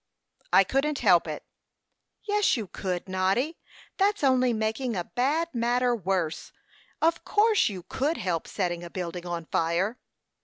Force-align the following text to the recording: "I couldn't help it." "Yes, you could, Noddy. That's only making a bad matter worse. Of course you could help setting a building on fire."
"I 0.51 0.63
couldn't 0.63 0.97
help 0.97 1.27
it." 1.27 1.43
"Yes, 2.23 2.57
you 2.57 2.65
could, 2.65 3.07
Noddy. 3.07 3.59
That's 3.97 4.23
only 4.23 4.51
making 4.51 4.95
a 4.95 5.03
bad 5.03 5.49
matter 5.53 5.95
worse. 5.95 6.51
Of 7.03 7.23
course 7.23 7.69
you 7.69 7.83
could 7.83 8.17
help 8.17 8.47
setting 8.47 8.83
a 8.83 8.89
building 8.89 9.27
on 9.27 9.45
fire." 9.45 9.99